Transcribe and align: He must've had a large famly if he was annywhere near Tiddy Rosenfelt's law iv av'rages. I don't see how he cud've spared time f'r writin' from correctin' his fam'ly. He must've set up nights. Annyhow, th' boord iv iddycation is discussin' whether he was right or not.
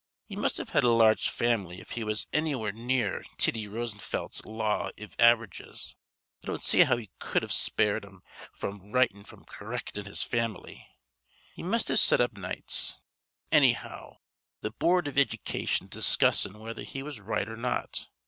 He 0.25 0.35
must've 0.35 0.71
had 0.71 0.83
a 0.83 0.89
large 0.89 1.29
famly 1.29 1.77
if 1.77 1.91
he 1.91 2.03
was 2.03 2.25
annywhere 2.33 2.71
near 2.71 3.23
Tiddy 3.37 3.67
Rosenfelt's 3.67 4.43
law 4.43 4.89
iv 4.97 5.15
av'rages. 5.19 5.93
I 6.43 6.47
don't 6.47 6.63
see 6.63 6.79
how 6.79 6.97
he 6.97 7.11
cud've 7.19 7.51
spared 7.51 8.01
time 8.01 8.23
f'r 8.59 8.79
writin' 8.91 9.23
from 9.23 9.45
correctin' 9.45 10.07
his 10.07 10.23
fam'ly. 10.23 10.87
He 11.53 11.61
must've 11.61 11.99
set 11.99 12.19
up 12.19 12.33
nights. 12.35 12.99
Annyhow, 13.51 14.17
th' 14.63 14.79
boord 14.79 15.07
iv 15.07 15.17
iddycation 15.17 15.83
is 15.83 15.89
discussin' 15.89 16.57
whether 16.57 16.81
he 16.81 17.03
was 17.03 17.19
right 17.19 17.47
or 17.47 17.55
not. 17.55 18.07